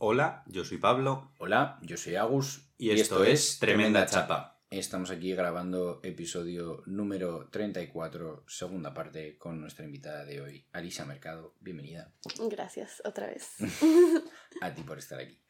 [0.00, 1.32] Hola, yo soy Pablo.
[1.38, 2.70] Hola, yo soy Agus.
[2.78, 4.62] Y, esto, es Tremenda Chapa.
[4.70, 11.56] Estamos aquí grabando episodio número 34, segunda parte, con nuestra invitada de hoy, Alisa Mercado.
[11.58, 12.12] Bienvenida.
[12.48, 13.56] Gracias, otra vez.
[14.60, 15.42] A ti por estar aquí.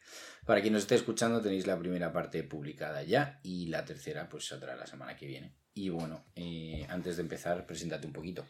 [0.47, 4.47] Para quien nos esté escuchando, tenéis la primera parte publicada ya y la tercera, pues
[4.47, 5.57] saldrá la semana que viene.
[5.75, 8.47] Y bueno, eh, antes de empezar, preséntate un poquito.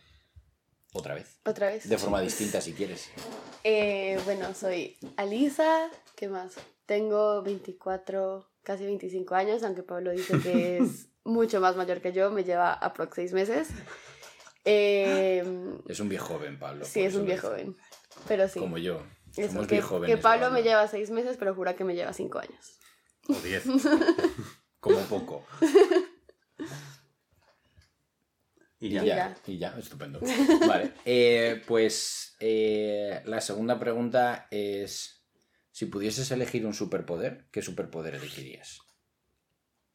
[0.92, 1.38] Otra vez.
[1.44, 1.88] Otra vez.
[1.88, 3.10] De forma distinta, si quieres.
[3.64, 5.90] Eh, bueno, soy Alisa.
[6.16, 6.54] ¿Qué más?
[6.86, 12.30] Tengo 24, casi 25 años, aunque Pablo dice que es mucho más mayor que yo,
[12.30, 13.68] me lleva aprox 6 meses.
[14.64, 15.44] Eh,
[15.88, 16.84] Es un viejo joven, Pablo.
[16.84, 17.76] sí, es eso un viejo joven.
[18.26, 18.58] Pero sí.
[18.58, 19.02] Como yo.
[19.36, 20.16] Eso, Somos que, bien jóvenes.
[20.16, 20.56] que Pablo Pablo.
[20.58, 22.78] me lleva 6 meses, pero jura que me lleva 5 años.
[23.28, 23.62] O 10.
[24.80, 25.44] Como poco.
[28.80, 29.04] Y Y ya.
[29.04, 30.20] ya, y ya, estupendo.
[30.68, 35.24] Vale, eh, pues eh, la segunda pregunta es,
[35.70, 38.80] si pudieses elegir un superpoder, ¿qué superpoder elegirías?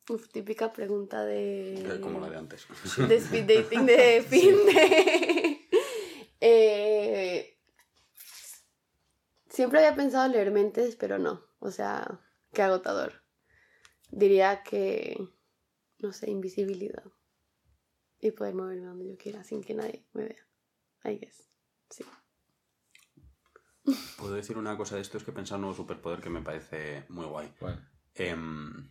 [0.10, 1.76] Uf, típica pregunta de...
[1.76, 2.68] Eh, Como la de antes.
[3.08, 5.60] de speed dating de fin de...
[6.42, 7.58] Eh,
[9.50, 11.42] siempre había pensado leer mentes, pero no.
[11.60, 12.20] O sea,
[12.52, 13.24] qué agotador.
[14.12, 15.18] Diría que,
[16.00, 17.04] no sé, invisibilidad.
[18.24, 20.48] Y poder moverme donde yo quiera sin que nadie me vea.
[21.12, 21.50] I guess.
[21.90, 22.06] Sí.
[24.18, 26.30] Puedo decir una cosa de esto, es que he pensado en un nuevo superpoder que
[26.30, 27.54] me parece muy guay.
[28.16, 28.90] Em,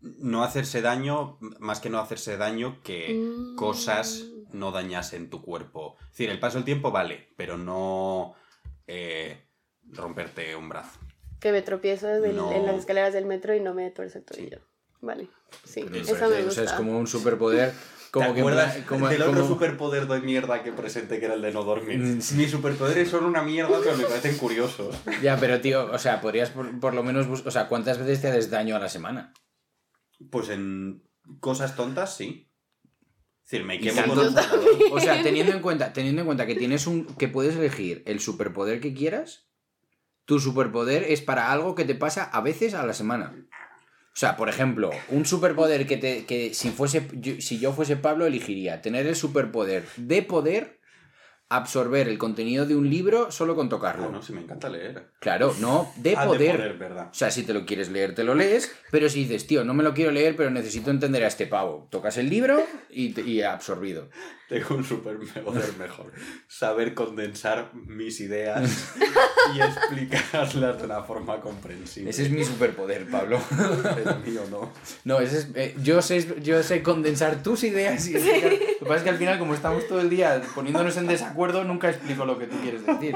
[0.00, 3.56] no hacerse daño, más que no hacerse daño, que Mm.
[3.56, 5.96] cosas no dañasen tu cuerpo.
[6.02, 8.34] Es decir, el paso del tiempo vale, pero no
[8.86, 9.42] eh,
[9.84, 11.00] romperte un brazo.
[11.40, 12.52] Que me tropiezo No.
[12.52, 14.60] en las escaleras del metro y no me tuerce el tobillo.
[15.00, 15.28] Vale.
[15.64, 16.50] Sí, Me esa me o gusta.
[16.52, 17.72] sea, es como un superpoder,
[18.10, 21.34] como que en plan- como- del otro como- superpoder de mierda que presenté, que era
[21.34, 21.98] el de no dormir?
[21.98, 22.18] Mm.
[22.36, 24.96] Mis superpoderes son una mierda, pero me parecen curiosos.
[25.22, 28.28] Ya, pero tío, o sea, podrías por, por lo menos, o sea, ¿cuántas veces te
[28.28, 29.32] haces daño a la semana?
[30.30, 31.02] Pues en
[31.40, 32.50] cosas tontas, sí.
[33.44, 34.34] Es decir, me quemo con un.
[34.92, 38.18] O sea, teniendo en cuenta, teniendo en cuenta que tienes un, que puedes elegir el
[38.18, 39.46] superpoder que quieras,
[40.24, 43.36] tu superpoder es para algo que te pasa a veces a la semana.
[44.16, 47.96] O sea, por ejemplo, un superpoder que te, que si fuese, yo- si yo fuese
[47.98, 50.78] Pablo elegiría tener el superpoder de poder
[51.48, 54.06] absorber el contenido de un libro solo con tocarlo.
[54.06, 55.10] Ah, no, sí, me encanta leer.
[55.20, 56.74] Claro, no, de Ah, poder.
[56.74, 57.08] ¿verdad?
[57.10, 59.72] O sea, si te lo quieres leer, te lo lees, pero si dices, tío, no
[59.72, 63.22] me lo quiero leer, pero necesito entender a este pavo, tocas el libro y, te-
[63.22, 64.08] y absorbido.
[64.48, 66.12] Tengo un superpoder mejor.
[66.48, 68.94] Saber condensar mis ideas
[69.56, 72.10] y explicarlas de una forma comprensible.
[72.10, 73.40] Ese es mi superpoder, Pablo.
[73.96, 74.72] El mío no.
[75.04, 78.52] No, ese es, eh, yo, sé, yo sé condensar tus ideas y explicar-
[78.86, 81.64] Lo que pasa es que al final, como estamos todo el día poniéndonos en desacuerdo,
[81.64, 83.14] nunca explico lo que tú quieres decir.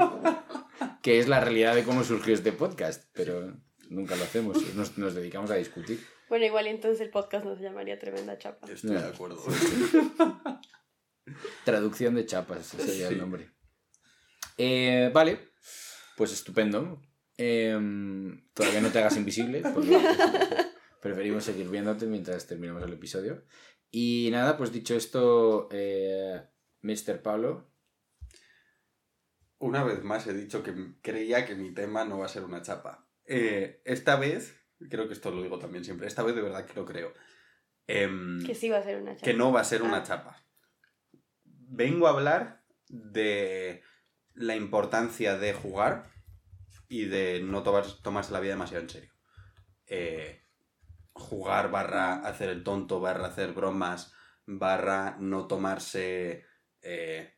[1.01, 3.53] Que es la realidad de cómo surgió este podcast, pero
[3.89, 5.99] nunca lo hacemos, nos, nos dedicamos a discutir.
[6.29, 8.67] Bueno, igual y entonces el podcast no se llamaría Tremenda Chapa.
[8.71, 9.41] Estoy de acuerdo.
[11.65, 13.13] Traducción de chapas sería Sí.
[13.13, 13.49] el nombre.
[14.57, 15.39] Eh, vale,
[16.17, 17.01] pues estupendo.
[17.37, 19.97] Em, todavía no te hagas invisible, porque
[21.01, 23.43] preferimos seguir viéndote mientras terminamos el episodio.
[23.91, 26.41] Y nada, pues dicho esto, eh,
[26.81, 27.21] Mr.
[27.21, 27.67] Pablo,
[29.59, 32.63] Una vez más he dicho que creía que mi tema no va a ser una
[32.63, 33.07] chapa.
[33.25, 34.59] Eh, esta vez,
[34.89, 37.13] creo que esto lo digo también siempre, esta vez de verdad que lo creo.
[37.85, 39.23] Em, Que sí va a ser una chapa.
[39.25, 40.03] que no va a ser una Ah.
[40.03, 40.43] chapa.
[41.43, 43.83] Vengo a hablar de
[44.33, 46.09] la importancia de jugar
[46.87, 49.13] y de no tomar, tomarse la vida demasiado en serio.
[49.85, 50.41] Eh,
[51.13, 54.13] jugar barra hacer el tonto, barra hacer bromas,
[54.45, 56.45] barra no tomarse...
[56.81, 57.33] eh,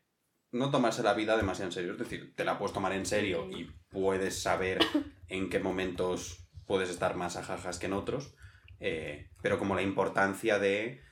[0.52, 1.92] no tomarse la vida demasiado en serio.
[1.92, 4.78] Es decir, te la puedes tomar en serio y puedes saber
[5.28, 8.36] en qué momentos puedes estar más ajajas que en otros.
[8.80, 11.02] eh, pero como la importancia de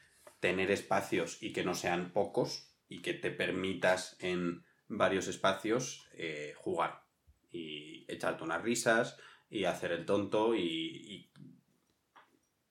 [0.40, 6.52] tener espacios y que no sean pocos y que te permitas en varios espacios eh,
[6.56, 7.04] jugar
[7.50, 9.16] y echarte unas risas
[9.48, 11.32] y hacer el tonto y, y,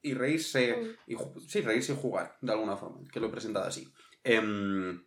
[0.01, 1.15] y reírse y
[1.47, 3.91] sí, reírse y jugar de alguna forma, que lo he presentado así.
[4.23, 5.03] Em,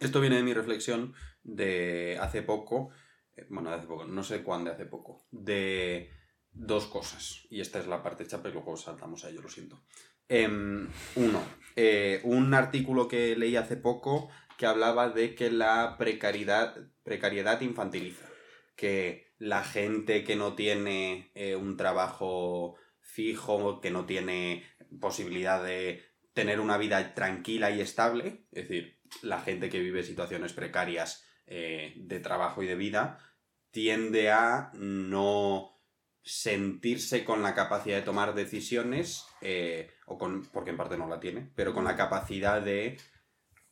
[0.00, 2.90] esto viene de mi reflexión de hace poco,
[3.36, 6.10] eh, bueno, de hace poco, no sé cuándo de hace poco, de
[6.52, 7.46] dos cosas.
[7.50, 9.82] Y esta es la parte chapa y luego saltamos a ello, lo siento.
[10.28, 11.42] Em, uno,
[11.76, 18.26] eh, un artículo que leí hace poco que hablaba de que la precariedad, precariedad infantiliza.
[18.76, 24.64] Que la gente que no tiene eh, un trabajo fijo, que no tiene
[25.00, 26.02] posibilidad de
[26.32, 31.92] tener una vida tranquila y estable, es decir, la gente que vive situaciones precarias eh,
[31.96, 33.18] de trabajo y de vida,
[33.70, 35.72] tiende a no
[36.22, 41.20] sentirse con la capacidad de tomar decisiones, eh, o con, porque en parte no la
[41.20, 42.98] tiene, pero con la capacidad de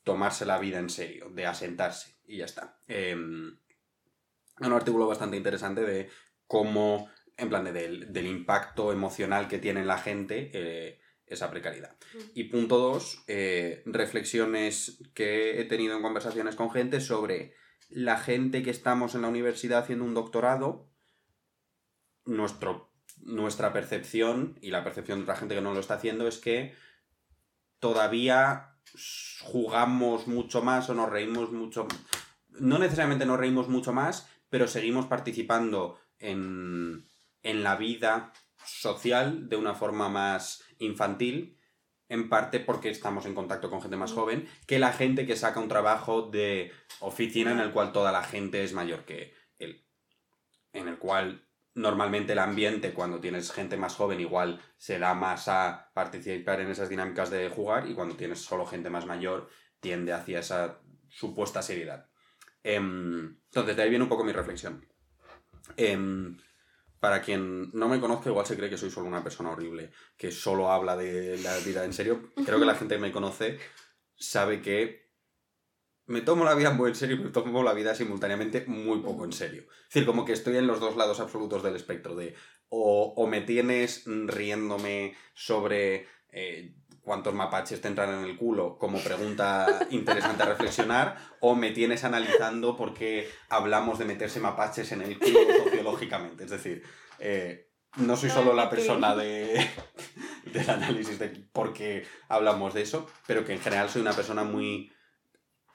[0.02, 2.80] tomarse la vida en serio, de asentarse, y ya está.
[2.88, 3.56] Em,
[4.60, 6.10] un artículo bastante interesante de
[6.46, 7.08] cómo,
[7.40, 11.96] en plan, de- del, del impacto emocional que tiene en la gente eh, esa precariedad.
[12.34, 17.54] Y punto dos, eh, reflexiones que he tenido en conversaciones con gente sobre
[17.88, 20.88] la gente que estamos en la universidad haciendo un doctorado,
[22.24, 22.92] nuestro,
[23.22, 26.74] nuestra percepción y la percepción de otra gente que no lo está haciendo es que
[27.78, 28.76] todavía
[29.42, 31.86] jugamos mucho más o nos reímos mucho.
[32.48, 37.08] No necesariamente nos reímos mucho más, pero seguimos participando en,
[37.42, 38.32] en la vida
[38.64, 41.58] social de una forma más infantil,
[42.08, 45.60] en parte porque estamos en contacto con gente más joven, que la gente que saca
[45.60, 49.86] un trabajo de oficina en el cual toda la gente es mayor que él.
[50.72, 55.46] En el cual normalmente el ambiente, cuando tienes gente más joven, igual se da más
[55.48, 59.48] a participar en esas dinámicas de jugar, y cuando tienes solo gente más mayor,
[59.78, 62.08] tiende hacia esa supuesta seriedad.
[62.62, 64.86] Em, entonces, de ahí viene un poco mi reflexión.
[67.00, 70.30] Para quien no me conozca, igual se cree que soy solo una persona horrible, que
[70.30, 72.30] solo habla de la vida en serio.
[72.44, 73.58] Creo que la gente que me conoce
[74.14, 75.10] sabe que
[76.06, 79.24] me tomo la vida muy en serio y me tomo la vida simultáneamente muy poco
[79.24, 79.62] en serio.
[79.62, 82.34] Es decir, como que estoy en los dos lados absolutos del espectro de
[82.68, 88.98] o, o me tienes riéndome sobre eh, cuántos mapaches te entran en el culo como
[88.98, 95.02] pregunta interesante a reflexionar, o me tienes analizando por qué hablamos de meterse mapaches en
[95.02, 95.40] el culo
[95.80, 96.44] sociológicamente.
[96.44, 96.82] Es decir,
[97.18, 99.68] eh, no soy solo la persona de,
[100.52, 104.44] del análisis de por qué hablamos de eso, pero que en general soy una persona
[104.44, 104.92] muy,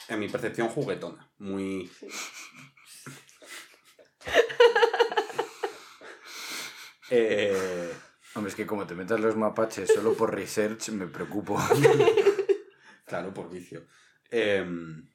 [0.07, 1.29] en mi percepción, juguetona.
[1.37, 1.89] Muy...
[7.11, 7.93] Eh,
[8.33, 11.57] Hombre, es que como te metas los mapaches solo por research, me preocupo.
[13.05, 13.85] Claro, por vicio.
[14.31, 15.07] Em,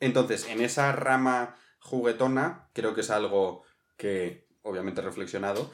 [0.00, 3.64] entonces, en esa rama juguetona, creo que es algo
[3.96, 5.70] que obviamente he reflexionado,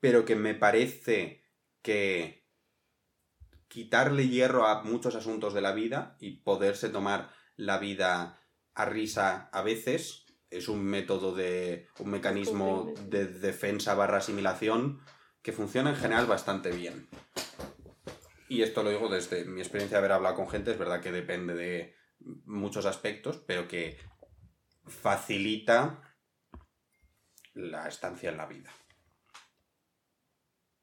[0.00, 1.42] pero que me parece
[1.82, 2.46] que
[3.68, 8.40] quitarle hierro a muchos asuntos de la vida y poderse tomar la vida
[8.74, 15.00] a risa a veces es un método de un mecanismo de defensa barra asimilación
[15.42, 17.08] que funciona en general bastante bien.
[18.48, 21.10] Y esto lo digo desde mi experiencia de haber hablado con gente, es verdad que
[21.10, 21.96] depende de
[22.44, 23.98] muchos aspectos, pero que
[24.86, 26.02] facilita
[27.54, 28.70] la estancia en la vida.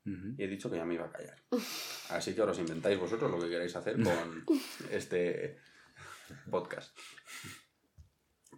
[0.05, 1.41] Y he dicho que ya me iba a callar.
[2.09, 4.45] Así que ahora os inventáis vosotros lo que queráis hacer con
[4.91, 5.57] este
[6.49, 6.97] podcast.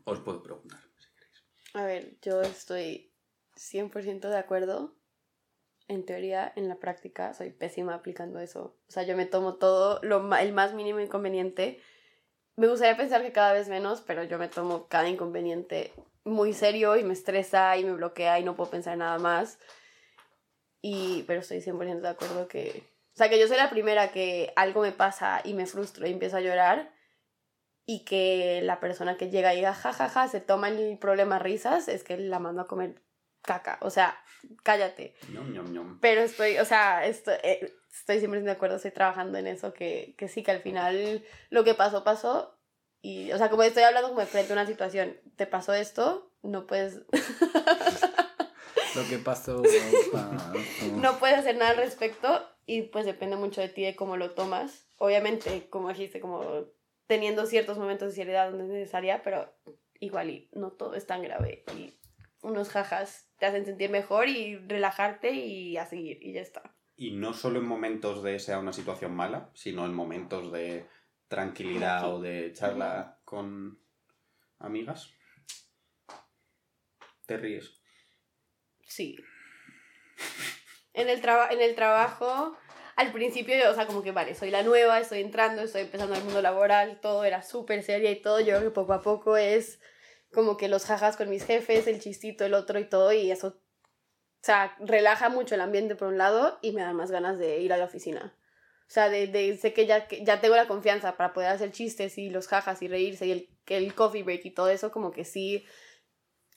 [0.05, 0.79] Os puedo preguntar.
[0.97, 1.43] si queréis.
[1.73, 3.13] A ver, yo estoy
[3.55, 4.97] 100% de acuerdo.
[5.87, 8.79] En teoría, en la práctica, soy pésima aplicando eso.
[8.87, 11.79] O sea, yo me tomo todo, lo, el más mínimo inconveniente.
[12.57, 15.93] Me gustaría pensar que cada vez menos, pero yo me tomo cada inconveniente
[16.23, 19.59] muy serio y me estresa y me bloquea y no puedo pensar en nada más.
[20.81, 22.83] Y, pero estoy 100% de acuerdo que...
[23.13, 26.11] O sea, que yo soy la primera que algo me pasa y me frustro y
[26.11, 26.93] empiezo a llorar
[27.85, 31.87] y que la persona que llega y diga jajaja se toma el problema a risas
[31.87, 33.01] es que la mando a comer
[33.41, 33.77] caca.
[33.81, 34.17] O sea,
[34.63, 35.15] cállate.
[36.01, 40.15] Pero estoy, o sea, estoy, eh, estoy siempre de acuerdo, estoy trabajando en eso, que,
[40.17, 42.54] que sí, que al final lo que pasó, pasó.
[43.05, 46.31] Y, o sea, como estoy hablando como de frente a una situación, te pasó esto,
[46.41, 47.03] no puedes,
[48.95, 49.61] Lo que pasó.
[50.95, 54.31] no puedes hacer nada al respecto y pues depende mucho de ti de cómo lo
[54.31, 54.87] tomas.
[54.97, 56.65] Obviamente, como dijiste, como
[57.05, 59.53] teniendo ciertos momentos de seriedad donde es necesaria, pero
[59.99, 61.93] igual y no todo es tan grave y
[62.41, 66.75] unos jajas te hacen sentir mejor y relajarte y a seguir y ya está.
[66.95, 70.87] Y no solo en momentos de sea una situación mala, sino en momentos de
[71.27, 73.79] tranquilidad o de charla con
[74.59, 75.11] amigas.
[77.25, 77.81] Te ríes.
[78.87, 79.17] Sí.
[80.93, 82.55] En el, traba- en el trabajo,
[82.95, 86.15] al principio, yo, o sea, como que vale, soy la nueva, estoy entrando, estoy empezando
[86.15, 88.39] el mundo laboral, todo era súper seria y todo.
[88.39, 89.79] Yo creo que poco a poco es
[90.31, 93.47] como que los jajas con mis jefes, el chistito, el otro y todo, y eso,
[93.47, 97.59] o sea, relaja mucho el ambiente por un lado y me da más ganas de
[97.59, 98.37] ir a la oficina.
[98.87, 101.71] O sea, de, de- sé que ya, que ya tengo la confianza para poder hacer
[101.71, 105.11] chistes y los jajas y reírse y el, el coffee break y todo eso, como
[105.11, 105.65] que sí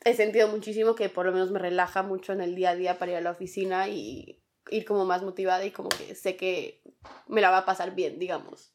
[0.04, 2.99] he sentido muchísimo que por lo menos me relaja mucho en el día a día
[2.99, 6.82] para ir a la oficina y ir como más motivada y como que sé que
[7.26, 8.75] me la va a pasar bien, digamos.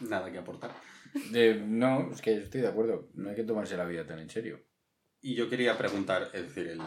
[0.00, 0.70] Nada que aportar.
[1.66, 3.08] No, es que estoy de acuerdo.
[3.14, 4.60] No hay que tomarse la vida tan en serio.
[5.26, 6.82] Y yo quería preguntar, es decir, el,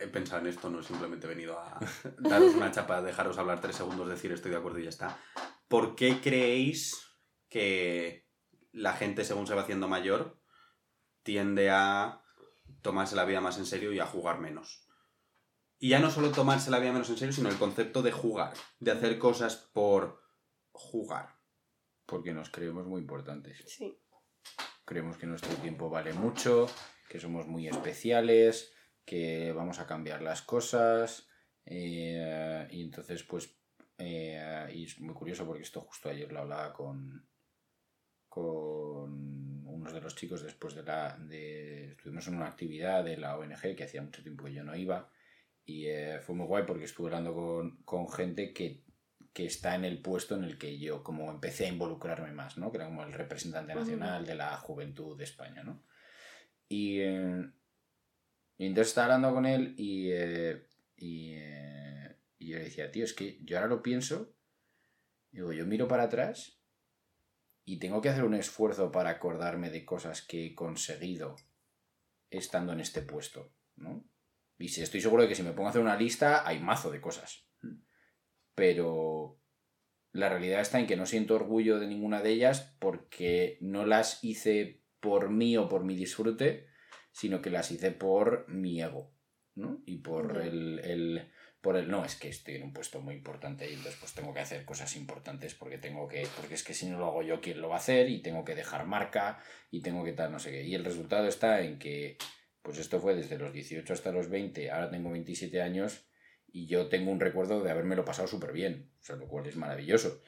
[0.00, 1.78] he pensado en esto, no he simplemente venido a
[2.18, 5.20] daros una chapa, dejaros hablar tres segundos, decir estoy de acuerdo y ya está.
[5.68, 7.16] ¿Por qué creéis
[7.48, 8.26] que
[8.72, 10.36] la gente, según se va haciendo mayor,
[11.22, 12.24] tiende a
[12.82, 14.84] tomarse la vida más en serio y a jugar menos?
[15.78, 18.54] Y ya no solo tomarse la vida menos en serio, sino el concepto de jugar,
[18.80, 20.24] de hacer cosas por
[20.72, 21.38] jugar.
[22.04, 23.62] Porque nos creemos muy importantes.
[23.68, 23.96] Sí.
[24.86, 26.66] Creemos que nuestro tiempo vale mucho,
[27.08, 28.72] que somos muy especiales,
[29.04, 31.28] que vamos a cambiar las cosas.
[31.64, 33.58] eh, y entonces, pues,
[33.98, 37.26] eh, y es muy curioso porque esto justo ayer lo hablaba con,
[38.28, 41.18] con unos de los chicos después de la...
[41.18, 44.76] De, estuvimos en una actividad de la ONG que hacía mucho tiempo que yo no
[44.76, 45.10] iba.
[45.64, 48.85] Y eh, fue muy guay porque estuve hablando con, con gente que,
[49.36, 52.70] que está en el puesto en el que yo como empecé a involucrarme más, ¿no?
[52.70, 55.84] Que era como el representante nacional de la juventud de España, ¿no?
[56.70, 57.44] Y, eh,
[58.56, 60.66] y entonces estaba hablando con él y, eh,
[60.96, 64.34] y, eh, y yo le decía, tío, es que yo ahora lo pienso,
[65.32, 66.58] digo, yo miro para atrás
[67.66, 71.36] y tengo que hacer un esfuerzo para acordarme de cosas que he conseguido
[72.30, 74.02] estando en este puesto, ¿no?
[74.56, 76.90] Y si estoy seguro de que si me pongo a hacer una lista hay mazo
[76.90, 77.46] de cosas.
[78.56, 79.38] Pero
[80.12, 84.24] la realidad está en que no siento orgullo de ninguna de ellas porque no las
[84.24, 86.66] hice por mí o por mi disfrute,
[87.12, 89.14] sino que las hice por mi ego,
[89.54, 89.82] ¿no?
[89.86, 93.68] Y por el, el- por el no, es que estoy en un puesto muy importante
[93.68, 96.86] y entonces pues tengo que hacer cosas importantes porque tengo que, porque es que si
[96.88, 98.08] no lo hago yo, ¿quién lo va a hacer?
[98.08, 99.38] Y tengo que dejar marca
[99.70, 100.64] y tengo que tal, no sé qué.
[100.64, 102.18] Y el resultado está en que,
[102.62, 106.05] pues esto fue desde los 18 hasta los 20, ahora tengo 27 años
[106.56, 109.56] y yo tengo un recuerdo de habérmelo pasado súper bien, o sea, lo cual es
[109.56, 110.22] maravilloso.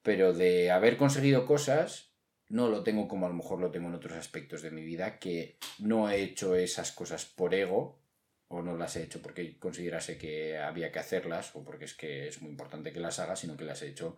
[0.00, 2.14] Pero de haber conseguido cosas,
[2.48, 5.18] no lo tengo como a lo mejor lo tengo en otros aspectos de mi vida,
[5.18, 8.00] que no he hecho esas cosas por ego,
[8.46, 12.28] o no las he hecho porque considerase que había que hacerlas, o porque es que
[12.28, 14.16] es muy importante que las haga, sino que las he hecho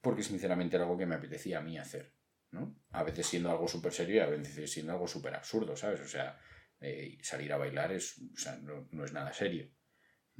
[0.00, 2.14] porque sinceramente era algo que me apetecía a mí hacer,
[2.52, 2.80] ¿no?
[2.92, 6.00] A veces siendo algo súper serio y a veces siendo algo súper absurdo, ¿sabes?
[6.00, 6.38] O sea,
[6.80, 9.68] eh, salir a bailar es, o sea, no, no es nada serio.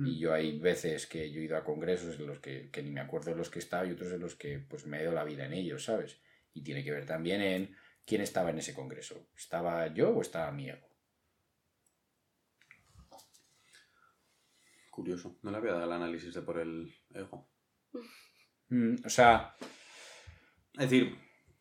[0.07, 2.91] Y yo hay veces que yo he ido a congresos en los que, que ni
[2.91, 5.15] me acuerdo de los que estaba y otros en los que pues me he dado
[5.15, 6.19] la vida en ellos, ¿sabes?
[6.55, 7.77] Y tiene que ver también en
[8.07, 9.29] quién estaba en ese congreso.
[9.37, 10.89] ¿Estaba yo o estaba mi ego?
[14.91, 15.37] Curioso.
[15.43, 17.49] No le había dado el análisis de por el ego.
[18.69, 19.55] Mm, o sea,
[20.75, 21.17] Es decir,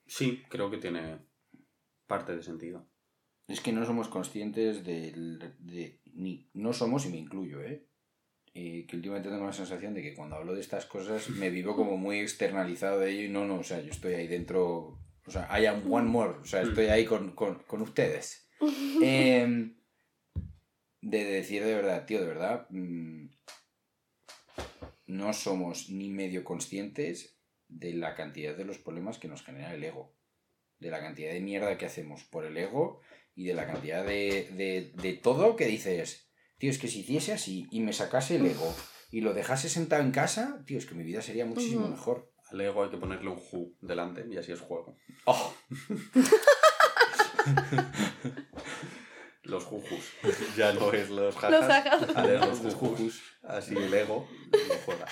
[0.05, 1.19] sí, creo que tiene
[2.07, 2.87] parte de sentido.
[3.47, 7.83] es que no somos conscientes del- de, ni, no somos y me incluyo, ¿eh?
[8.55, 11.75] Eh, que últimamente tengo la sensación de que cuando hablo de estas cosas me vivo
[11.75, 15.31] como muy externalizado de ello y no, no, o sea, yo estoy ahí dentro, o
[15.31, 18.49] sea, I am one more, o sea, estoy ahí con, con, con ustedes.
[19.01, 19.77] Em,
[21.01, 23.29] de decir de verdad, tío, de verdad, mm,
[25.05, 29.83] no somos ni medio conscientes de la cantidad de los problemas que nos genera el
[29.83, 30.15] ego.
[30.79, 33.01] De la cantidad de mierda que hacemos por el ego
[33.35, 36.28] y de la cantidad de, de, de todo que dices,
[36.59, 38.75] tío, es que si hiciese así y me sacase el ego
[39.11, 41.91] y lo dejase sentado en casa, tío, es que mi vida sería muchísimo Ujú.
[41.91, 42.31] mejor.
[42.51, 44.95] Al ego hay que ponerle un who delante y así es juego.
[45.25, 45.53] Oh,
[49.43, 50.13] Los jujus.
[50.57, 51.51] Ya no es los jajas.
[51.51, 52.63] Los jajas.
[52.63, 53.21] los jujus.
[53.43, 55.05] Así el ego lo juega.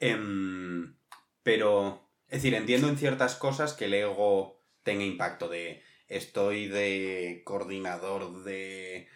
[0.00, 0.96] Em,
[1.42, 7.42] pero, es decir, entiendo en ciertas cosas que el ego tenga impacto de estoy de
[7.44, 9.08] coordinador de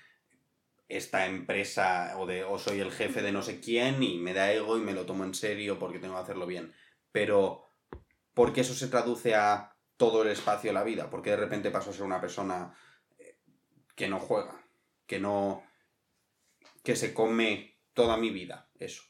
[0.96, 4.52] esta empresa o de o soy el jefe de no sé quién y me da
[4.52, 6.72] ego y me lo tomo en serio porque tengo que hacerlo bien.
[7.12, 7.64] Pero
[8.32, 11.10] ¿por qué eso se traduce a todo el espacio de la vida?
[11.10, 12.74] ¿Por qué de repente paso a ser una persona
[13.18, 13.38] eh,
[13.94, 14.64] que no juega,
[15.06, 15.62] que no
[16.84, 19.02] que se come toda mi vida, eso.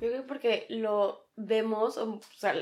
[0.00, 2.54] Yo creo que porque lo vemos, o sea,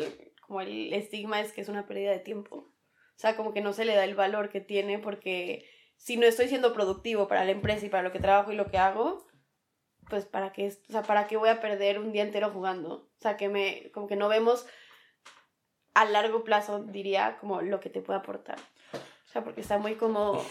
[0.43, 2.57] como el estigma es que es una pérdida de tiempo.
[2.57, 6.27] O sea, como que no se le da el valor que tiene porque si no
[6.27, 9.27] estoy siendo productivo para la empresa y para lo que trabajo y lo que hago,
[10.09, 12.89] pues para qué, o sea, para qué voy a perder un día entero jugando.
[12.95, 14.67] O sea, que me como que no vemos
[15.95, 18.59] a largo plazo, diría, como lo que te puede aportar.
[18.93, 20.45] O sea, porque está muy como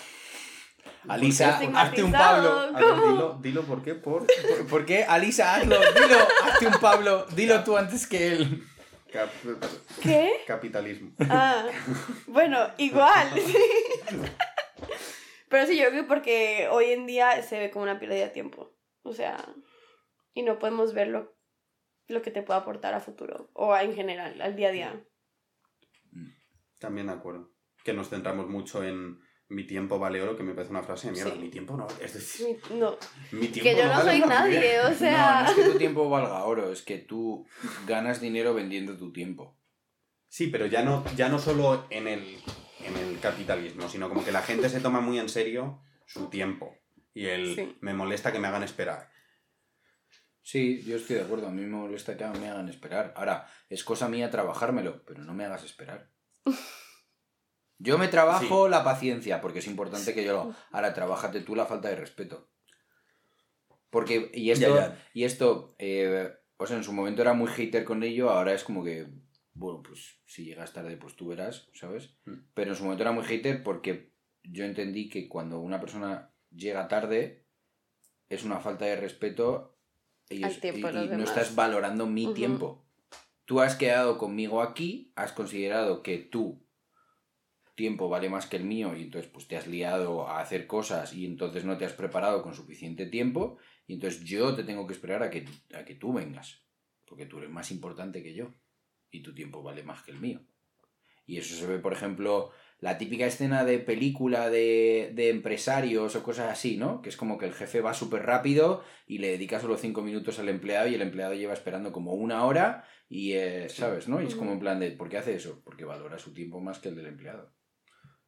[1.07, 2.59] Alisa, hazte un Pablo.
[2.59, 3.11] A ver, ¿Cómo?
[3.11, 5.03] dilo, dilo por qué, por ¿Por, por qué?
[5.05, 8.63] Alisa, hazlo, dilo, hazte un Pablo, dilo tú antes que él.
[9.11, 9.29] cap-
[10.01, 10.33] ¿Qué?
[10.47, 11.11] capitalismo.
[11.29, 11.65] Ah,
[12.27, 13.29] bueno, igual.
[15.55, 18.29] Pero sí, yo creo que porque hoy en día se ve como una pérdida de
[18.29, 18.75] tiempo.
[19.03, 19.37] O sea,
[20.33, 21.33] y no podemos ver lo,
[22.07, 25.05] lo que te puede aportar a futuro o a- en general, al día a día.
[26.79, 27.51] También de acuerdo.
[27.83, 31.13] Que nos centramos mucho en mi tiempo vale oro, que me parece una frase de
[31.13, 31.31] mierda.
[31.33, 31.37] Sí.
[31.39, 31.87] Mi tiempo no.
[32.01, 32.97] Es decir, Mi- No,
[33.31, 35.43] mi tiempo que yo no vale soy nadie, o No, sea...
[35.43, 37.47] no es que tu tiempo valga oro, es que tú
[37.87, 39.57] ganas dinero vendiendo tu tiempo.
[40.27, 42.37] Sí, pero ya no, ya no solo en el,
[42.85, 46.77] en el capitalismo, sino como que la gente se toma muy en serio su tiempo.
[47.13, 47.77] Y el Sí.
[47.81, 49.09] me molesta que me hagan esperar.
[50.41, 53.13] Sí, yo estoy de acuerdo, a mí me molesta que me hagan esperar.
[53.15, 56.11] Ahora, es cosa mía trabajármelo, pero no me hagas esperar.
[57.77, 60.55] Yo me trabajo la paciencia, porque es importante que yo lo...
[60.71, 62.49] Ahora, trabájate tú la falta de respeto.
[63.89, 65.09] Porque, y esto, Ya, ya.
[65.13, 68.63] y esto eh, o sea, en su momento era muy hater con ello, ahora es
[68.63, 69.07] como que,
[69.55, 72.13] bueno, pues si llegas tarde, pues tú verás, ¿sabes?
[72.25, 72.33] Mm.
[72.53, 74.11] Pero en su momento era muy hater porque
[74.43, 77.45] yo entendí que cuando una persona llega tarde
[78.29, 79.77] es una falta de respeto
[80.29, 82.85] y, no estás valorando mi tiempo.
[83.45, 86.65] Tú has quedado conmigo aquí, has considerado que tu
[87.75, 91.13] tiempo vale más que el mío y entonces pues te has liado a hacer cosas
[91.13, 93.57] y entonces no te has preparado con suficiente tiempo
[93.87, 96.63] y entonces yo te tengo que esperar a que, a que tú vengas,
[97.05, 98.53] porque tú eres más importante que yo
[99.15, 100.41] y tu tiempo vale más que el mío.
[101.25, 106.21] Y eso se ve, por ejemplo, la típica escena de película de, de empresarios o
[106.23, 107.01] cosas así, ¿no?
[107.01, 110.37] Que es como que el jefe va súper rápido y le dedica solo cinco minutos
[110.37, 113.77] al empleado y el empleado lleva esperando como una hora y, eh, Sí.
[113.77, 114.07] ¿sabes?
[114.07, 114.21] ¿no?
[114.21, 114.61] Y es como en Ujú.
[114.65, 115.61] plan de, ¿por qué hace eso?
[115.63, 117.51] Porque valora su tiempo más que el del empleado.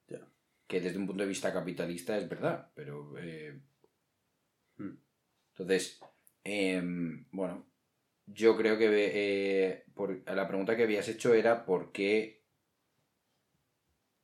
[0.08, 0.27] Ya.
[0.65, 3.15] Que desde un punto de vista capitalista es verdad, pero...
[3.20, 3.60] eh,
[4.77, 4.96] Hmm.
[5.53, 6.00] Entonces,
[6.44, 7.67] em, bueno,
[8.28, 12.44] yo creo que eh, por, la pregunta que habías hecho era por qué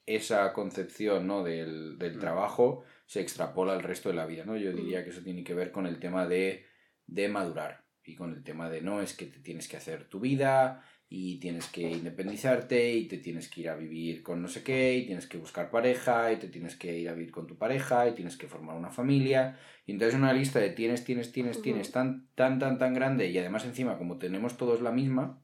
[0.05, 1.43] esa concepción ¿no?
[1.43, 2.19] del, del Mm.
[2.19, 4.43] trabajo se extrapola al resto de la vida.
[4.45, 4.57] ¿no?
[4.57, 4.75] Yo Mm.
[4.75, 6.65] diría que eso tiene que ver con el tema de,
[7.07, 10.19] de madurar y con el tema de no es que te tienes que hacer tu
[10.19, 14.63] vida y tienes que independizarte y te tienes que ir a vivir con no sé
[14.63, 17.57] qué y tienes que buscar pareja y te tienes que ir a vivir con tu
[17.57, 21.61] pareja y tienes que formar una familia y entonces una lista de tienes, tienes, tienes,
[21.61, 25.43] tienes tan, tan, tan, tan grande y además encima como tenemos todos la misma,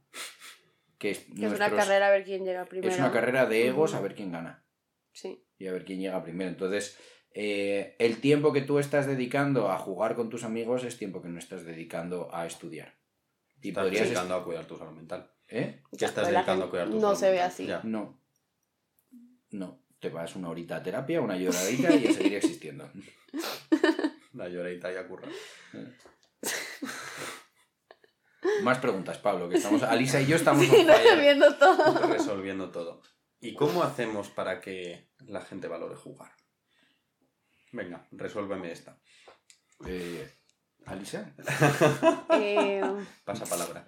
[0.98, 2.92] que es, Que es una carrera a ver quién llega primero.
[2.92, 4.66] es una carrera de egos a ver quién gana
[5.12, 5.44] Sí.
[5.58, 6.50] y a ver quién llega primero.
[6.50, 6.98] Entonces,
[7.34, 11.30] eh, el tiempo que tú estás dedicando a jugar con tus amigos es tiempo que
[11.30, 12.96] no estás dedicando a estudiar.
[13.62, 14.06] Y Estás podrías...
[14.06, 15.30] dedicando a cuidar tu salud mental.
[15.50, 15.82] ¿Eh?
[15.92, 17.66] ¿Qué Ya, estás dedicando a cuidar tu No salud se ve así.
[17.66, 17.82] Ya.
[17.84, 18.22] No.
[19.52, 19.84] No.
[20.00, 22.90] Te vas una horita a terapia, una lloradita y a seguir existiendo.
[24.34, 25.28] La lloradita ya curra.
[28.64, 29.84] Más preguntas, Pablo, que estamos...
[29.84, 30.64] Alisa y yo estamos...
[30.70, 31.20] on Sí, no fire.
[31.20, 32.08] viendo todo.
[32.08, 33.02] Resolviendo todo.
[33.42, 36.32] ¿Y cómo hacemos para que la gente valore jugar?
[37.72, 38.98] Venga, resuélveme esta.
[39.86, 40.32] Eh,
[40.86, 41.34] ¿Alisa?
[42.32, 42.82] Eh,
[43.26, 43.86] Pasa palabra.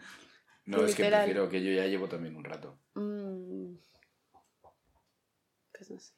[0.71, 2.79] No, es que prefiero que yo ya llevo también un rato.
[2.93, 3.75] mm,
[5.73, 6.13] pues no sé.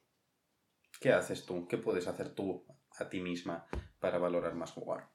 [1.00, 1.68] ¿Qué haces tú?
[1.68, 2.64] ¿Qué puedes hacer tú
[3.00, 3.66] a ti misma
[4.00, 5.10] para valorar más jugar?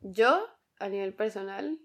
[0.00, 1.78] Yo, a nivel personal,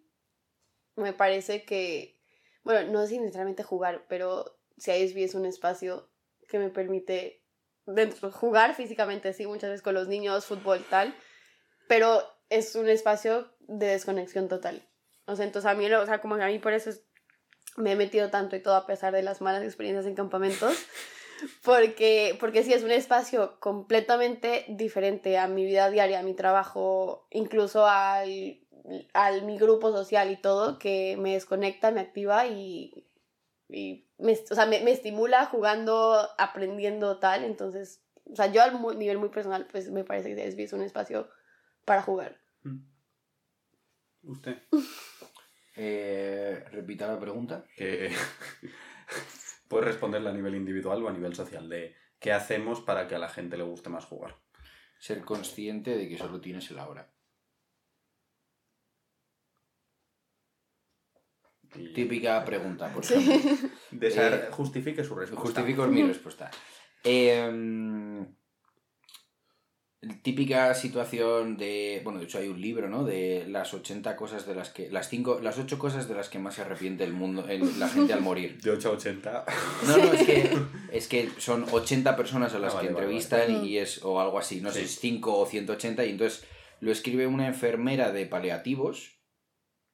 [0.95, 2.17] me parece que,
[2.63, 6.09] bueno, no es necesariamente jugar, pero si ISB es un espacio
[6.47, 7.43] que me permite
[7.85, 11.13] dentro, jugar físicamente, sí, muchas veces con los niños, fútbol, tal,
[11.89, 14.87] pero es un espacio de desconexión total.
[15.27, 17.03] O sea, entonces a mí, o sea, como que a mí por eso es-
[17.75, 20.73] me he metido tanto y todo a pesar de las malas experiencias en campamentos,
[21.63, 27.27] porque, porque sí, es un espacio completamente diferente a mi vida diaria, a mi trabajo,
[27.29, 28.59] incluso al,
[29.13, 33.05] al mi grupo social y todo, que me desconecta, me activa y,
[33.69, 37.43] y me, o sea, me, me estimula jugando, aprendiendo tal.
[37.43, 40.81] Entonces, o sea, yo al mu- nivel muy personal, pues me parece que es un
[40.81, 41.29] espacio
[41.85, 42.39] para jugar.
[44.23, 44.57] ¿Usted?
[45.79, 47.65] Eh, repita la pregunta.
[47.75, 48.11] Que
[49.67, 53.19] puedes responderle a nivel individual o a nivel social de qué hacemos para que a
[53.19, 54.35] la gente le guste más jugar.
[54.99, 57.11] Ser consciente de que solo tienes el ahora.
[61.75, 63.13] Y Típica pregunta, por Sí.
[63.15, 63.69] ejemplo.
[63.91, 65.41] Eh, justifique su respuesta.
[65.45, 66.49] Justifico mi respuesta.
[67.03, 68.25] Eh,
[70.21, 72.01] típica situación de.
[72.03, 73.03] Bueno, de hecho hay un libro, ¿no?
[73.03, 74.89] De las 80 cosas de las que.
[74.91, 77.89] Las cinco, las 8 cosas de las que más se arrepiente el mundo, el- la
[77.89, 78.57] gente al morir.
[78.61, 79.45] De 8 a 80.
[79.87, 80.49] No, no, es que,
[80.91, 83.65] es que son 80 personas a las Ah, vale, que entrevistan vale.
[83.67, 84.03] y es.
[84.03, 86.45] o algo así, no sé, es 5 o 180 y entonces
[86.79, 89.17] lo escribe una enfermera de paliativos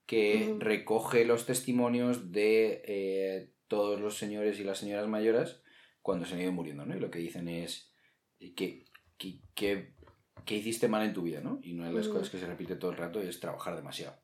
[0.06, 5.62] que recoge los testimonios de eh, todos los señores y las señoras mayores
[6.02, 6.94] cuando se han ido muriendo, ¿no?
[6.96, 7.90] Y lo que dicen es
[8.58, 8.83] que,
[9.24, 9.94] que, que,
[10.46, 11.60] que hiciste mal en tu vida, ¿no?
[11.64, 12.16] Y una de las Ujú.
[12.18, 14.22] cosas que se repite todo el rato es trabajar demasiado.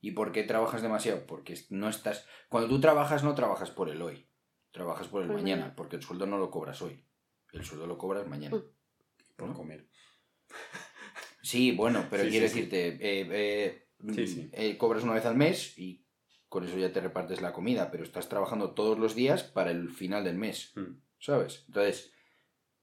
[0.00, 1.26] ¿Y por qué trabajas demasiado?
[1.26, 2.26] Porque no estás...
[2.48, 4.26] Cuando tú trabajas no trabajas por el hoy,
[4.72, 5.76] Trabajas por el Por mañana, mañana.
[5.76, 7.04] porque el sueldo no lo cobras hoy.
[7.52, 8.56] El sueldo lo cobras mañana.
[8.56, 8.62] Mm.
[9.36, 9.54] Por ¿no?
[9.54, 9.88] comer.
[11.42, 12.60] Sí, bueno, pero Sí, quiero sí, sí.
[12.60, 14.50] decirte, eh, eh, Sí, sí.
[14.52, 16.06] eh, cobras una vez al mes y
[16.48, 19.90] con eso ya te repartes la comida, pero estás trabajando todos los días para el
[19.90, 21.00] final del mes, Mm.
[21.18, 21.64] ¿sabes?
[21.66, 22.12] Entonces,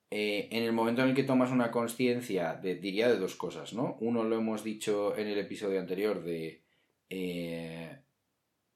[0.10, 3.74] eh, en el momento en el que tomas una conciencia, de, diría de dos cosas,
[3.74, 3.98] ¿no?
[4.00, 6.64] Uno lo hemos dicho en el episodio anterior de
[7.10, 8.00] eh,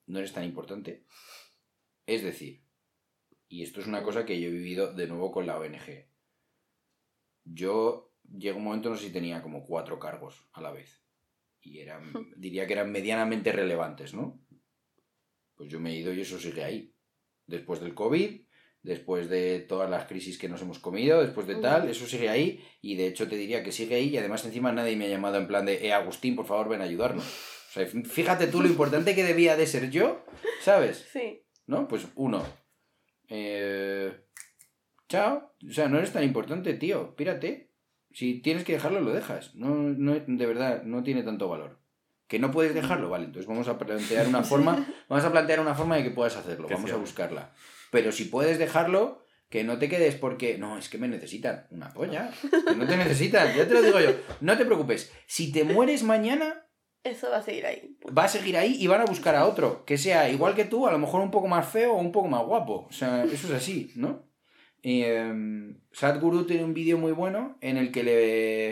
[0.08, 1.06] no eres tan importante.
[2.06, 2.64] Es decir,
[3.48, 6.06] y esto es una cosa que yo he vivido de nuevo con la ONG.
[7.46, 11.02] Yo llegó un momento, no sé si tenía como cuatro cargos a la vez.
[11.62, 14.42] Y eran, diría que eran medianamente relevantes, ¿no?
[15.56, 16.94] Pues yo me he ido y eso sigue ahí.
[17.46, 18.42] Después del COVID,
[18.84, 22.64] después de todas las crisis que nos hemos comido, después de tal, eso sigue ahí.
[22.82, 25.38] Y de hecho te diría que sigue ahí y además encima nadie me ha llamado
[25.38, 27.24] en plan de, eh, Agustín, por favor, ven a ayudarnos.
[27.24, 30.26] O sea, fíjate tú lo importante que debía de ser yo,
[30.62, 31.08] ¿sabes?
[31.12, 31.44] Sí.
[31.68, 31.88] ¿No?
[31.88, 32.44] Pues uno.
[33.30, 34.12] Eh,
[35.08, 35.54] chao.
[35.68, 37.16] O sea, no eres tan importante, tío.
[37.16, 37.72] Pírate.
[38.12, 39.56] Si tienes que dejarlo, lo dejas.
[39.56, 41.80] No, no, de verdad, no tiene tanto valor.
[42.28, 43.26] Que no puedes dejarlo, vale.
[43.26, 44.86] Entonces vamos a plantear una forma.
[45.08, 46.68] Vamos a plantear una forma de que puedas hacerlo.
[46.70, 47.54] Vamos a buscarla.
[47.92, 50.58] Pero si puedes dejarlo, que no te quedes porque.
[50.58, 51.68] No, es que me necesitan.
[51.70, 52.32] Una polla.
[52.42, 53.56] Que no te necesitan.
[53.56, 54.16] Ya te lo digo yo.
[54.40, 55.12] No te preocupes.
[55.28, 56.66] Si te mueres mañana,
[57.04, 57.98] Eso va a seguir ahí.
[58.18, 60.88] va a seguir ahí y van a buscar a otro que sea igual que tú,
[60.88, 62.88] a lo mejor un poco más feo o un poco más guapo.
[62.90, 64.26] O sea, eso es así, ¿no?
[64.82, 65.04] Y,
[65.92, 68.70] Sadhguru tiene un vídeo muy bueno en el que le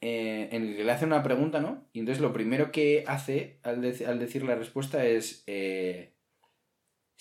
[0.00, 1.88] eh, en el que le hace una pregunta, ¿no?
[1.92, 3.76] Y entonces lo primero que hace al,
[4.06, 6.16] al decir la respuesta es eh,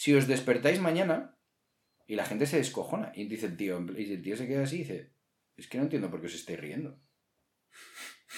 [0.02, 1.38] si os despertáis mañana
[2.08, 4.78] y la gente se descojona y dice el tío y el tío se queda así
[4.78, 5.14] y dice
[5.56, 7.00] es que no entiendo por qué os estáis riendo.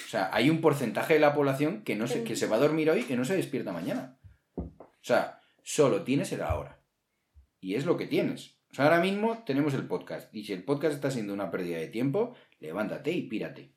[0.06, 2.60] O sea, hay un porcentaje de la población que, no se, que se va a
[2.60, 4.20] dormir hoy y no se despierta mañana.
[4.58, 6.84] O sea, solo tienes el ahora.
[7.62, 8.58] Y es lo que tienes.
[8.72, 10.36] O sea, ahora mismo tenemos el podcast.
[10.36, 13.72] Y si el podcast está siendo una pérdida de tiempo, levántate y pírate.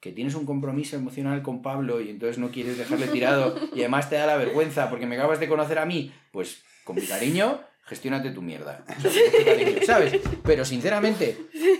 [0.00, 4.08] Que tienes un compromiso emocional con Pablo y entonces no quieres dejarle tirado y además
[4.08, 7.60] te da la vergüenza porque me acabas de conocer a mí, pues con mi cariño,
[7.82, 8.84] gestiónate tu mierda.
[9.44, 10.20] Cariño, ¿Sabes?
[10.44, 11.36] Pero sinceramente,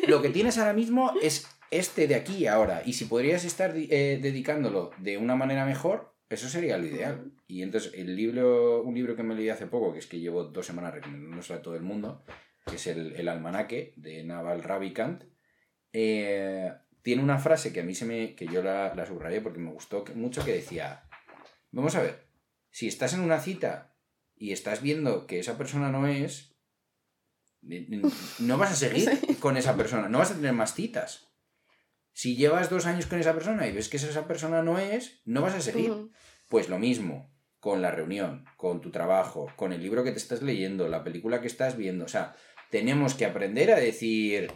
[0.09, 2.83] lo que tienes ahora mismo es este de aquí y ahora.
[2.85, 7.33] Y si podrías estar eh, dedicándolo de una manera mejor, eso sería lo ideal.
[7.47, 10.45] Y entonces el libro, un libro que me leí hace poco, que es que llevo
[10.45, 12.23] dos semanas recomendándoselo a todo el mundo,
[12.67, 15.25] que es el, el Almanaque de Naval Ravikant,
[15.93, 16.71] eh,
[17.03, 18.35] tiene una frase que a mí se me.
[18.35, 21.09] que yo la, la subrayé porque me gustó mucho, que decía.
[21.71, 22.29] Vamos a ver,
[22.71, 23.97] si estás en una cita
[24.37, 26.55] y estás viendo que esa persona no es.
[28.39, 31.29] No vas a seguir con esa persona, no vas a tener más citas.
[32.13, 35.43] Si llevas dos años con esa persona y ves que esa persona no es, no
[35.43, 35.93] vas a seguir.
[36.49, 40.43] Pues lo mismo con la reunión, con tu trabajo, con el libro que te estás
[40.43, 42.05] leyendo, la película que estás viendo.
[42.05, 42.35] O sea,
[42.71, 44.53] tenemos que aprender a decir,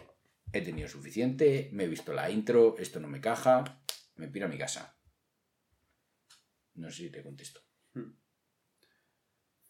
[0.53, 3.83] he tenido suficiente, me he visto la intro, esto no me caja,
[4.15, 4.95] me piro a mi casa.
[6.75, 7.61] No sé si te contesto.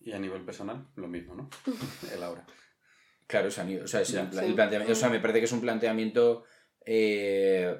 [0.01, 1.49] Y a nivel personal, lo mismo, ¿no?
[2.13, 2.45] El ahora.
[3.25, 4.47] Claro, o sea, o sea, es Ya, el pla- sí.
[4.49, 6.43] el planteamiento- o sea, me parece que es un planteamiento
[6.85, 7.73] eh,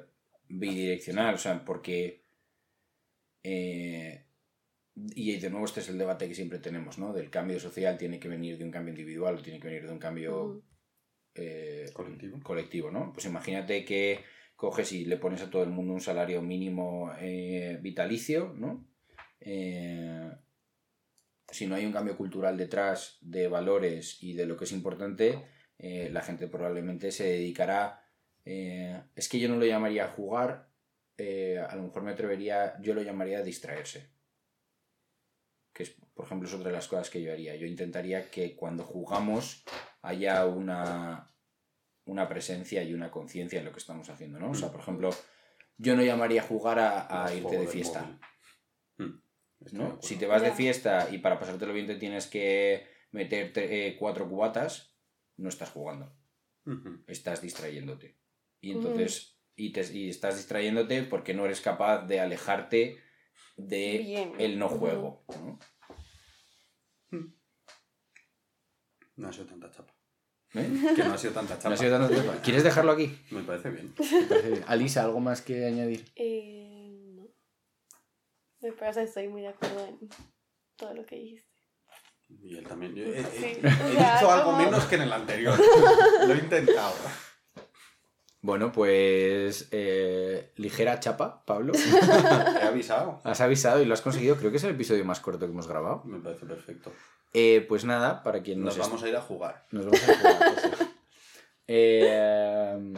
[0.48, 2.24] bidireccional, o sea, porque...
[3.42, 4.22] eh,
[4.96, 7.12] y de nuevo este es el debate que siempre tenemos, ¿no?
[7.12, 9.92] Del cambio social tiene que venir de un cambio individual o tiene que venir de
[9.92, 10.62] un cambio.
[11.34, 12.40] Eh, Colectivo.
[12.42, 13.12] colectivo, ¿no?
[13.12, 14.20] Pues imagínate que
[14.56, 18.86] coges y le pones a todo el mundo un salario mínimo eh, vitalicio, ¿no?
[19.40, 20.30] Eh,
[21.50, 25.44] si no hay un cambio cultural detrás de valores y de lo que es importante,
[25.78, 28.00] eh, la gente probablemente se dedicará...
[28.44, 30.68] es que yo no lo llamaría jugar,
[31.18, 34.10] a lo mejor me atrevería, yo lo llamaría distraerse.
[35.72, 37.56] Que es, por ejemplo, es otra de las cosas que yo haría.
[37.56, 39.64] Yo intentaría que cuando jugamos
[40.04, 41.34] haya una,
[42.04, 44.50] una presencia y una conciencia en lo que estamos haciendo, ¿no?
[44.50, 45.10] O sea, por ejemplo,
[45.78, 48.20] yo no llamaría jugar a, a El irte de fiesta.
[48.98, 49.18] Mm,
[49.60, 49.98] de ¿no?
[50.02, 54.28] Si te vas de fiesta y para pasártelo bien te tienes que meter eh, cuatro
[54.28, 54.94] cubatas,
[55.38, 56.14] no estás jugando,
[57.06, 58.18] estás distrayéndote.
[58.60, 58.88] Y Ujú.
[58.88, 63.00] entonces, y, te, y estás distrayéndote porque no eres capaz de alejarte
[63.56, 64.32] de Bien.
[64.38, 65.24] el no juego.
[65.28, 65.58] ¿no?
[69.16, 69.93] No ha sido tanta chapa.
[70.54, 70.92] ¿Eh?
[70.94, 71.68] Que no ha sido tanta chapa.
[71.70, 72.32] No ha sido tanto tiempo.
[72.42, 73.18] ¿Quieres dejarlo aquí?
[73.30, 73.92] Me parece bien.
[74.68, 76.04] Alisa, ¿algo más que añadir?
[76.14, 77.26] Eh, no.
[78.60, 80.08] Me parece que estoy muy de acuerdo en
[80.76, 81.48] todo lo que dijiste.
[82.42, 82.94] Y él también.
[82.94, 85.58] Yo he, he- Sí, he o sea, dicho algo como- menos que en el anterior.
[86.26, 86.94] Lo he intentado.
[88.44, 91.72] Bueno, pues eh, ligera chapa, Pablo.
[92.60, 93.18] He avisado.
[93.24, 94.36] Has avisado y lo has conseguido.
[94.36, 96.02] Creo que es el episodio más corto que hemos grabado.
[96.04, 96.92] Me parece perfecto.
[97.32, 99.66] Eh, pues nada, para quien Nos nos, vamos a ir a jugar.
[99.70, 100.84] Nos vamos a jugar, sí.
[101.68, 102.94] Eh,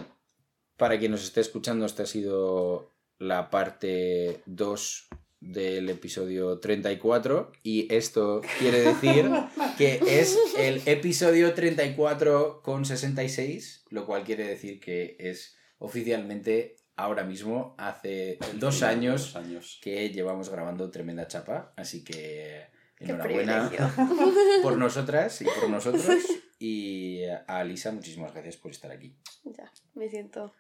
[0.77, 7.95] para quien nos esté escuchando, esta ha sido la parte 2 del episodio 34 y
[7.95, 9.31] esto quiere decir
[9.77, 17.25] que es el episodio 34 con 66, lo cual quiere decir que es oficialmente ahora
[17.25, 19.79] mismo hace dos años Dos años.
[19.83, 22.67] que llevamos grabando tremenda chapa, así que
[22.99, 23.71] enhorabuena
[24.63, 26.05] por nosotras y por nosotros.
[26.59, 29.15] Y a Lisa, muchísimas gracias por estar aquí.
[29.45, 30.55] Ya, me siento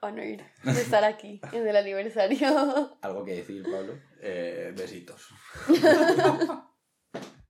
[0.00, 2.96] honored de estar aquí en el aniversario.
[3.02, 3.92] ¿Algo que decir, Pablo?
[4.22, 5.28] Eh, besitos.